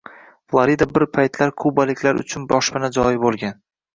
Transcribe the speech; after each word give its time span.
Florida 0.53 0.87
bir 0.93 1.05
paytlar 1.17 1.51
kubaliklar 1.63 2.21
uchun 2.23 2.47
boshpana 2.53 2.89
joyi 2.99 3.23
bo'lgan 3.27 3.55